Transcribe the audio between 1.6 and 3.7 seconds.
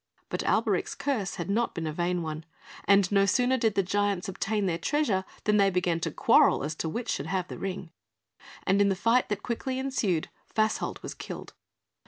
been a vain one, and no sooner